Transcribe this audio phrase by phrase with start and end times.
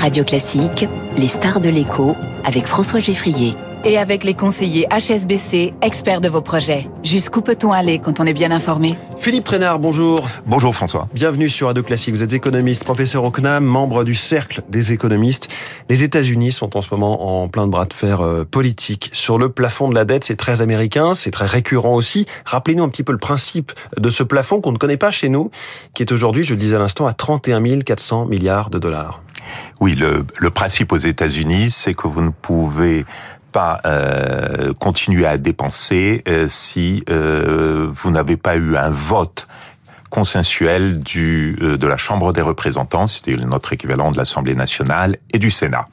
[0.00, 6.20] Radio Classique, les stars de l'écho avec François Geffrier et avec les conseillers HSBC, experts
[6.20, 6.88] de vos projets.
[7.02, 8.94] Jusqu'où peut-on aller quand on est bien informé?
[9.16, 10.28] Philippe Trainard, bonjour.
[10.46, 11.08] Bonjour François.
[11.14, 12.14] Bienvenue sur Radio Classique.
[12.14, 15.48] Vous êtes économiste, professeur au CNAM, membre du Cercle des économistes.
[15.88, 19.10] Les États-Unis sont en ce moment en plein de bras de fer euh, politique.
[19.12, 22.26] Sur le plafond de la dette, c'est très américain, c'est très récurrent aussi.
[22.44, 25.50] Rappelez-nous un petit peu le principe de ce plafond qu'on ne connaît pas chez nous,
[25.94, 29.22] qui est aujourd'hui, je le disais à l'instant, à 31 400 milliards de dollars.
[29.80, 33.04] Oui, le, principe aux États-Unis, c'est que vous ne pouvez
[33.52, 39.48] pas euh, continuer à dépenser euh, si euh, vous n'avez pas eu un vote
[40.10, 45.38] consensuel du, euh, de la Chambre des représentants, c'était notre équivalent de l'Assemblée nationale et
[45.38, 45.84] du Sénat,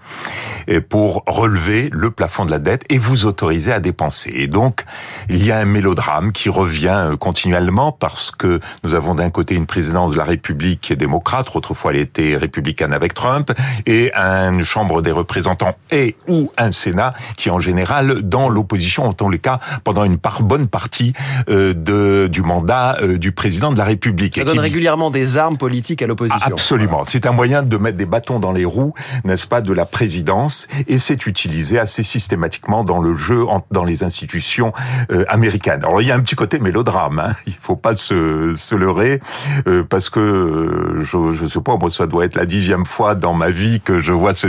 [0.68, 4.32] et pour relever le plafond de la dette et vous autoriser à dépenser.
[4.36, 4.84] Et donc,
[5.30, 9.55] il y a un mélodrame qui revient euh, continuellement parce que nous avons d'un côté
[9.55, 13.52] une présidence de la République qui est démocrate, autrefois elle était républicaine avec Trump,
[13.86, 19.13] et une Chambre des représentants et ou un Sénat qui en général dans l'opposition, en
[19.13, 21.13] tous les cas, pendant une par bonne partie
[21.49, 24.15] euh, de, du mandat euh, du président de la République.
[24.35, 26.40] Ça donne régulièrement des armes politiques à l'opposition.
[26.46, 27.04] Absolument.
[27.04, 30.68] C'est un moyen de mettre des bâtons dans les roues, n'est-ce pas, de la présidence,
[30.88, 34.74] et c'est utilisé assez systématiquement dans le jeu, dans les institutions
[35.12, 35.84] euh, américaines.
[35.84, 37.34] Alors il y a un petit côté mélodrame, hein.
[37.48, 39.21] il faut pas se, se leurrer,
[39.68, 43.16] euh, parce que euh, je, je sais pas, moi ça doit être la dixième fois
[43.16, 44.48] dans ma vie que je vois ce,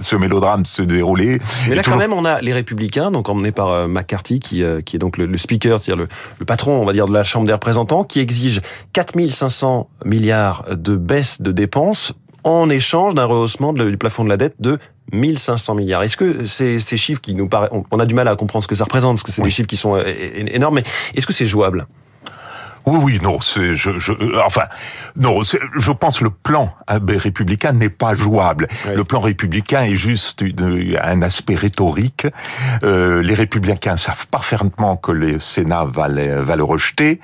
[0.00, 1.40] ce mélodrame se dérouler.
[1.68, 4.98] Mais là quand même, on a les républicains, donc emmenés par McCarthy, qui, qui est
[4.98, 7.52] donc le, le speaker, c'est-à-dire le, le patron, on va dire, de la Chambre des
[7.52, 8.60] représentants, qui exige
[8.92, 12.12] 4500 milliards de baisse de dépenses
[12.44, 14.78] en échange d'un rehaussement du plafond de la dette de
[15.12, 16.02] 1500 milliards.
[16.02, 18.68] Est-ce que ces, ces chiffres qui nous paraissent, on a du mal à comprendre ce
[18.68, 20.04] que ça représente, parce que c'est des chiffres qui sont euh,
[20.52, 21.86] énormes, mais est-ce que c'est jouable?
[22.86, 24.64] Oui, oui, non, c'est, je, je, euh, enfin,
[25.16, 28.68] non, je pense le plan républicain n'est pas jouable.
[28.94, 32.26] Le plan républicain est juste une, un aspect rhétorique.
[32.82, 37.20] Euh, les républicains savent parfaitement que le Sénat va, va le rejeter,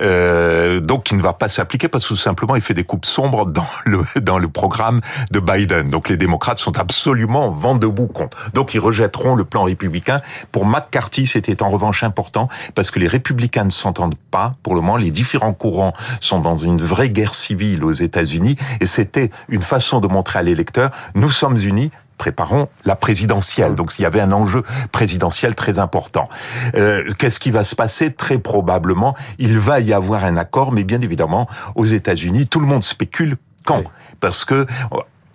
[0.00, 3.06] euh, donc il ne va pas s'appliquer parce que tout simplement il fait des coupes
[3.06, 5.90] sombres dans le dans le programme de Biden.
[5.90, 8.50] Donc les démocrates sont absolument vent debout contre.
[8.52, 10.20] Donc ils rejetteront le plan républicain.
[10.52, 14.80] Pour McCarthy, c'était en revanche important parce que les républicains ne s'entendent pas pour le
[14.96, 20.00] les différents courants sont dans une vraie guerre civile aux États-Unis, et c'était une façon
[20.00, 23.74] de montrer à l'électeur, nous sommes unis, préparons la présidentielle.
[23.74, 26.28] Donc il y avait un enjeu présidentiel très important.
[26.74, 28.12] Euh, Qu'est-ce qui va se passer?
[28.12, 32.66] Très probablement, il va y avoir un accord, mais bien évidemment, aux États-Unis, tout le
[32.66, 33.84] monde spécule quand?
[34.20, 34.66] Parce que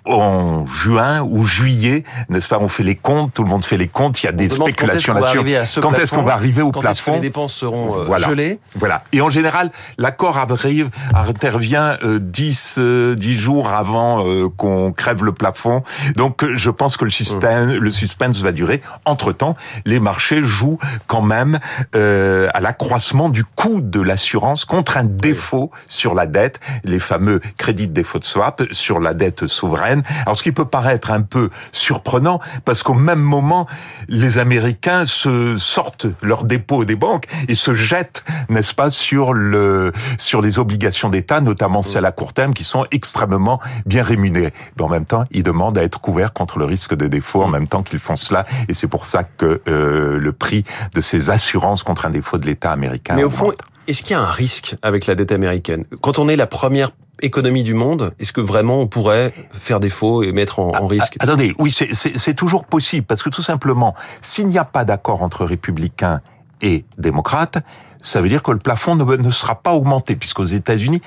[0.05, 3.87] en juin ou juillet, n'est-ce pas On fait les comptes, tout le monde fait les
[3.87, 4.21] comptes.
[4.21, 5.79] Il y a des spéculations là-dessus.
[5.81, 8.27] Quand est-ce qu'on va arriver au quand plafond Quand les dépenses seront euh, voilà.
[8.27, 9.03] gelées Voilà.
[9.11, 15.23] Et en général, l'accord arrive, intervient euh, 10, euh, 10 jours avant euh, qu'on crève
[15.23, 15.83] le plafond.
[16.15, 18.81] Donc, je pense que le suspense, le suspense va durer.
[19.05, 19.55] Entre temps,
[19.85, 21.59] les marchés jouent quand même
[21.95, 27.39] euh, à l'accroissement du coût de l'assurance contre un défaut sur la dette, les fameux
[27.57, 29.92] crédits de défaut de swap sur la dette souveraine
[30.25, 33.67] alors ce qui peut paraître un peu surprenant, parce qu'au même moment,
[34.07, 39.91] les Américains se sortent leurs dépôts des banques et se jettent, n'est-ce pas, sur le
[40.17, 44.53] sur les obligations d'État, notamment celles à court terme, qui sont extrêmement bien rémunérées.
[44.77, 47.49] Mais en même temps, ils demandent à être couverts contre le risque de défaut en
[47.49, 51.29] même temps qu'ils font cela, et c'est pour ça que euh, le prix de ces
[51.29, 53.15] assurances contre un défaut de l'État américain.
[53.15, 53.51] Mais au fond,
[53.87, 55.85] est-ce qu'il y a un risque avec la dette américaine?
[56.01, 56.89] Quand on est la première
[57.21, 61.15] économie du monde, est-ce que vraiment on pourrait faire défaut et mettre en, en risque
[61.19, 65.21] ah, Attendez, oui, c'est toujours possible, parce que tout simplement, s'il n'y a pas d'accord
[65.21, 66.21] entre républicains
[66.61, 67.57] et démocrates,
[68.03, 71.01] ça veut dire que le plafond ne, ne sera pas augmenté, puisqu'aux États-Unis,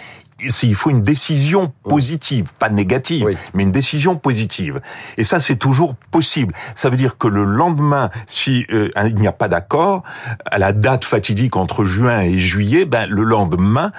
[0.62, 3.36] il faut une décision positive, pas négative, Oui.
[3.54, 4.80] mais une décision positive.
[5.16, 6.52] Et ça, c'est toujours possible.
[6.74, 10.02] Ça veut dire que le lendemain, si euh, il n'y a pas d'accord,
[10.44, 13.92] à la date fatidique entre juin et juillet, ben le lendemain,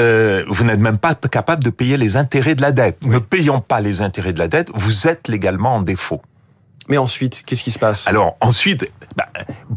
[0.00, 3.04] euh, vous n'êtes même pas capable de payer les intérêts de la dette.
[3.04, 6.22] Ne payant pas les intérêts de la dette, vous êtes légalement en défaut.
[6.88, 8.06] Mais ensuite, qu'est-ce qui se passe?
[8.06, 9.26] Alors ensuite, bah,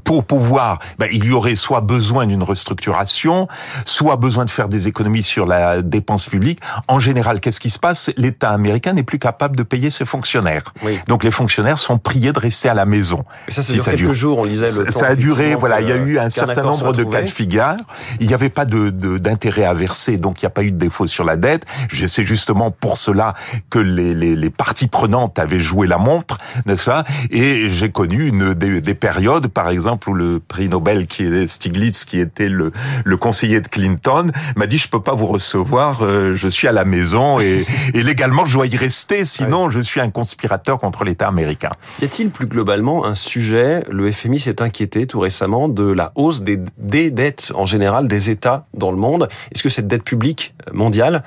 [0.04, 3.48] pour pouvoir, bah, il y aurait soit besoin d'une restructuration,
[3.86, 6.60] soit besoin de faire des économies sur la dépense publique.
[6.88, 8.10] En général, qu'est-ce qui se passe?
[8.18, 10.63] L'État américain n'est plus capable de payer ses fonctionnaires.
[10.84, 11.00] Oui.
[11.08, 13.24] Donc les fonctionnaires sont priés de rester à la maison.
[13.48, 14.13] Et ça, c'est Si sur quelques dure.
[14.13, 16.30] jours, on lisait le Ça, temps, ça a duré, voilà, il y a eu un
[16.30, 17.75] certain nombre de cas de figure.
[18.19, 20.72] Il n'y avait pas de de- d'intérêt à verser, donc il n'y a pas eu
[20.72, 21.66] de défaut sur la dette.
[21.90, 23.34] Je sais justement pour cela
[23.69, 27.00] que les, les, les parties prenantes avaient joué la montre, n'est-ce pas?
[27.31, 31.48] Et j'ai connu une, des, des, périodes, par exemple, où le prix Nobel qui est
[31.48, 32.71] Stiglitz, qui était le,
[33.03, 36.71] le conseiller de Clinton, m'a dit je peux pas vous recevoir, euh, je suis à
[36.71, 41.03] la maison et, et légalement je dois y rester, sinon je suis un conspirateur contre
[41.03, 41.71] l'État américain.
[42.01, 46.42] Y a-t-il plus globalement un sujet Le FMI s'est inquiété tout récemment de la hausse
[46.42, 49.27] des, des dettes en général des États dans le monde?
[49.53, 51.24] Est-ce que cette dette publique mondiale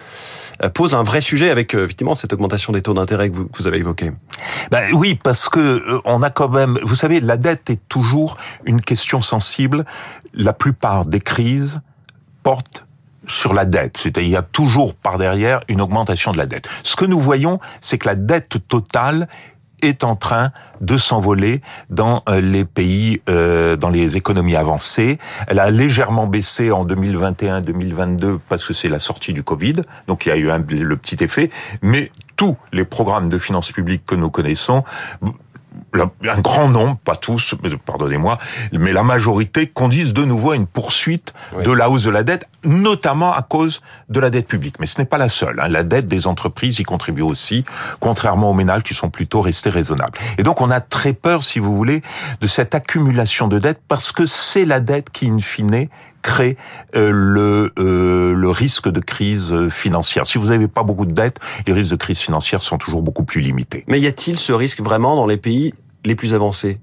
[0.62, 3.46] euh, pose un vrai sujet avec euh, effectivement cette augmentation des taux d'intérêt que vous,
[3.46, 4.12] que vous avez évoqué
[4.70, 8.36] ben oui, parce que euh, on a quand même, vous savez, la dette est toujours
[8.64, 9.84] une question sensible.
[10.32, 11.80] La plupart des crises
[12.42, 12.86] portent
[13.26, 16.68] sur la dette, c'est-à-dire il y a toujours par derrière une augmentation de la dette.
[16.82, 19.28] Ce que nous voyons, c'est que la dette totale
[19.82, 20.50] est en train
[20.80, 25.18] de s'envoler dans euh, les pays, euh, dans les économies avancées.
[25.46, 30.28] Elle a légèrement baissé en 2021-2022 parce que c'est la sortie du Covid, donc il
[30.30, 31.50] y a eu le petit effet,
[31.82, 34.82] mais tous les programmes de finances publiques que nous connaissons
[35.94, 37.54] un grand nombre, pas tous,
[37.84, 38.38] pardonnez-moi,
[38.72, 41.64] mais la majorité conduisent de nouveau à une poursuite oui.
[41.64, 44.76] de la hausse de la dette, notamment à cause de la dette publique.
[44.80, 45.60] Mais ce n'est pas la seule.
[45.60, 45.68] Hein.
[45.68, 47.64] La dette des entreprises y contribue aussi,
[48.00, 50.18] contrairement aux ménages qui sont plutôt restés raisonnables.
[50.38, 52.02] Et donc on a très peur, si vous voulez,
[52.40, 55.88] de cette accumulation de dettes parce que c'est la dette qui, in fine,
[56.24, 56.56] crée
[56.96, 58.13] euh, le, euh, le
[58.54, 60.26] risque de crise financière.
[60.26, 63.24] Si vous n'avez pas beaucoup de dettes, les risques de crise financière sont toujours beaucoup
[63.24, 63.84] plus limités.
[63.88, 65.74] Mais y a-t-il ce risque vraiment dans les pays
[66.04, 66.78] les plus avancés?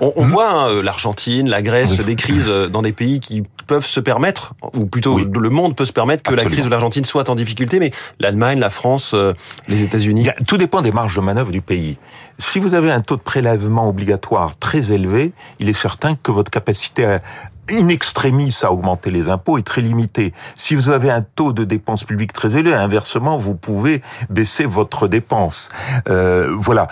[0.00, 0.30] On, on mmh.
[0.30, 2.04] voit hein, l'Argentine, la Grèce, oui.
[2.04, 5.26] des crises dans des pays qui peuvent se permettre, ou plutôt oui.
[5.32, 6.50] le monde peut se permettre que Absolument.
[6.50, 7.90] la crise de l'Argentine soit en difficulté, mais
[8.20, 9.32] l'Allemagne, la France, euh,
[9.68, 10.28] les États-Unis.
[10.46, 11.98] Tout dépend des marges de manœuvre du pays.
[12.38, 16.50] Si vous avez un taux de prélèvement obligatoire très élevé, il est certain que votre
[16.50, 17.20] capacité à,
[17.70, 20.32] in extremis à augmenter les impôts est très limité.
[20.54, 25.08] Si vous avez un taux de dépenses publiques très élevé, inversement, vous pouvez baisser votre
[25.08, 25.70] dépense.
[26.08, 26.86] Euh, voilà.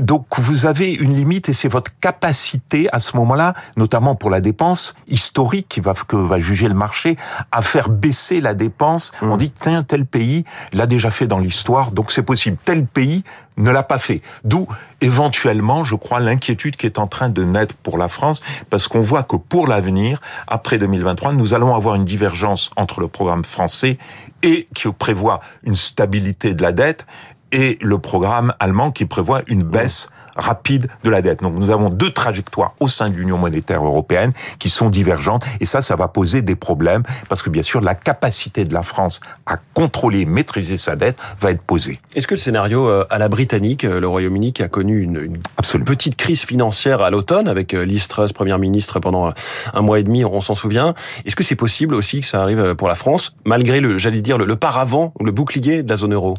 [0.00, 4.40] Donc vous avez une limite et c'est votre capacité à ce moment-là, notamment pour la
[4.40, 7.16] dépense historique qui va que va juger le marché,
[7.52, 9.12] à faire baisser la dépense.
[9.22, 9.30] Mmh.
[9.30, 12.56] On dit tiens tel pays l'a déjà fait dans l'histoire, donc c'est possible.
[12.64, 13.24] Tel pays
[13.56, 14.22] ne l'a pas fait.
[14.44, 14.66] D'où
[15.00, 19.00] éventuellement, je crois, l'inquiétude qui est en train de naître pour la France, parce qu'on
[19.00, 23.98] voit que pour l'avenir, après 2023, nous allons avoir une divergence entre le programme français
[24.42, 27.06] et qui prévoit une stabilité de la dette
[27.52, 31.42] et le programme allemand qui prévoit une baisse rapide de la dette.
[31.42, 35.66] Donc nous avons deux trajectoires au sein de l'Union monétaire européenne qui sont divergentes et
[35.66, 39.20] ça, ça va poser des problèmes parce que bien sûr la capacité de la France
[39.46, 41.98] à contrôler, maîtriser sa dette va être posée.
[42.14, 45.16] Est-ce que le scénario euh, à la britannique, euh, le Royaume-Uni qui a connu une,
[45.16, 49.30] une petite crise financière à l'automne avec euh, Liz Truss, première ministre pendant
[49.72, 50.94] un mois et demi, on s'en souvient,
[51.24, 54.38] est-ce que c'est possible aussi que ça arrive pour la France malgré le, j'allais dire,
[54.38, 56.34] le, le paravent, le bouclier de la zone euro?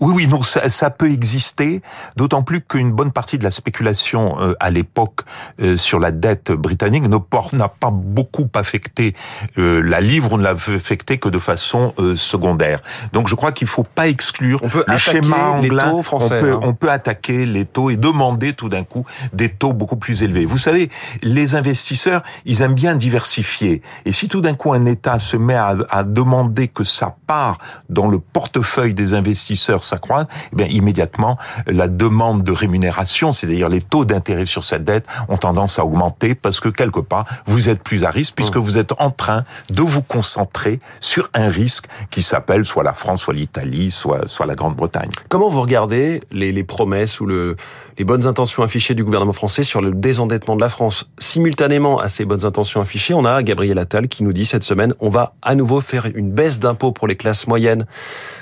[0.00, 1.82] Oui, oui, non, ça, ça peut exister,
[2.16, 5.20] d'autant plus qu'une bonne partie de la spéculation euh, à l'époque
[5.60, 7.04] euh, sur la dette britannique
[7.52, 9.14] n'a pas beaucoup affecté
[9.58, 12.80] euh, la livre, on ne l'a affecté que de façon euh, secondaire.
[13.12, 15.84] Donc je crois qu'il faut pas exclure on peut le schéma anglais.
[15.84, 16.60] Les taux français, on, peut, hein.
[16.62, 20.44] on peut attaquer les taux et demander tout d'un coup des taux beaucoup plus élevés.
[20.44, 20.90] Vous savez,
[21.22, 23.82] les investisseurs, ils aiment bien diversifier.
[24.04, 27.58] Et si tout d'un coup un État se met à, à demander que sa part
[27.88, 33.82] dans le portefeuille des investisseurs s'accroît, eh bien immédiatement la demande de rémunération, c'est-à-dire les
[33.82, 37.82] taux d'intérêt sur cette dette, ont tendance à augmenter parce que quelque part vous êtes
[37.82, 38.66] plus à risque puisque mmh.
[38.66, 43.22] vous êtes en train de vous concentrer sur un risque qui s'appelle soit la France,
[43.22, 45.10] soit l'Italie, soit soit la Grande-Bretagne.
[45.28, 47.56] Comment vous regardez les, les promesses ou le,
[47.98, 51.08] les bonnes intentions affichées du gouvernement français sur le désendettement de la France?
[51.18, 54.94] Simultanément à ces bonnes intentions affichées, on a Gabriel Attal qui nous dit cette semaine
[55.00, 57.86] on va à nouveau faire une baisse d'impôts pour les classes moyennes.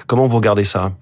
[0.07, 0.93] Comment vous regardez ça?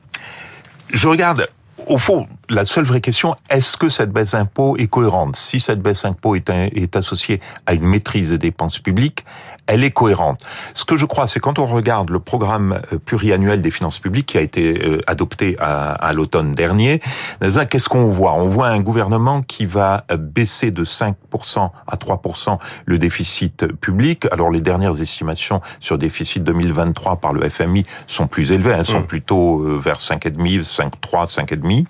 [0.92, 1.48] Je regarde,
[1.86, 5.36] au fond, la seule vraie question, est-ce que cette baisse d'impôt est cohérente?
[5.36, 9.24] Si cette baisse d'impôt est, est, associée à une maîtrise des dépenses publiques,
[9.66, 10.44] elle est cohérente.
[10.74, 14.26] Ce que je crois, c'est quand on regarde le programme euh, pluriannuel des finances publiques
[14.26, 17.00] qui a été euh, adopté à, à l'automne dernier,
[17.70, 18.34] qu'est-ce qu'on voit?
[18.34, 24.26] On voit un gouvernement qui va euh, baisser de 5% à 3% le déficit public.
[24.30, 29.00] Alors les dernières estimations sur déficit 2023 par le FMI sont plus élevées, elles sont
[29.00, 29.06] mmh.
[29.06, 31.86] plutôt vers 5,5, 5,3, 5,5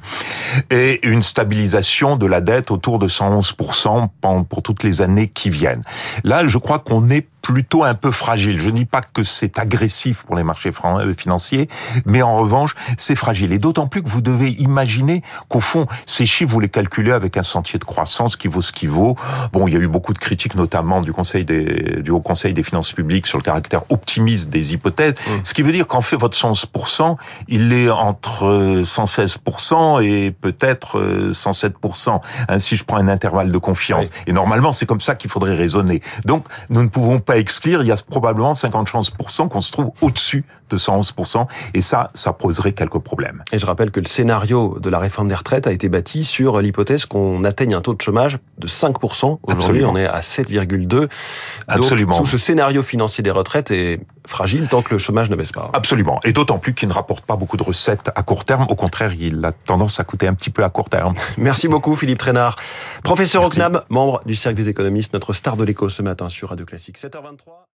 [0.70, 4.08] et une stabilisation de la dette autour de 111%
[4.48, 5.82] pour toutes les années qui viennent.
[6.24, 8.60] Là, je crois qu'on est plutôt un peu fragile.
[8.60, 11.68] Je ne dis pas que c'est agressif pour les marchés euh, financiers,
[12.04, 13.52] mais en revanche, c'est fragile.
[13.52, 17.36] Et d'autant plus que vous devez imaginer qu'au fond, ces chiffres, vous les calculez avec
[17.36, 19.14] un sentier de croissance qui vaut ce qui vaut.
[19.52, 22.52] Bon, il y a eu beaucoup de critiques, notamment du Conseil des, du Haut Conseil
[22.52, 25.12] des finances publiques sur le caractère optimiste des hypothèses.
[25.14, 25.30] Mmh.
[25.44, 32.20] Ce qui veut dire qu'en fait, votre 111%, il est entre 116% et peut-être 107%.
[32.48, 34.10] Hein, si je prends un intervalle de confiance.
[34.26, 36.00] Et normalement, c'est comme ça qu'il faudrait raisonner.
[36.24, 39.90] Donc, nous ne pouvons pas exclure, il y a probablement 50 chances qu'on se trouve
[40.00, 41.46] au-dessus de 111%.
[41.74, 43.42] Et ça, ça poserait quelques problèmes.
[43.52, 46.60] Et je rappelle que le scénario de la réforme des retraites a été bâti sur
[46.60, 49.38] l'hypothèse qu'on atteigne un taux de chômage de 5%.
[49.42, 51.08] Aujourd'hui, on est à 7,2%.
[51.68, 52.18] Absolument.
[52.18, 55.70] Tout ce scénario financier des retraites est fragile tant que le chômage ne baisse pas.
[55.72, 56.20] Absolument.
[56.24, 58.66] Et d'autant plus qu'il ne rapporte pas beaucoup de recettes à court terme.
[58.68, 61.14] Au contraire, il a tendance à coûter un petit peu à court terme.
[61.36, 62.56] Merci beaucoup, Philippe Trainard.
[63.02, 63.60] Professeur Merci.
[63.88, 66.98] membre du Cercle des économistes, notre star de l'écho ce matin sur Radio Classique.
[66.98, 67.66] 7h23.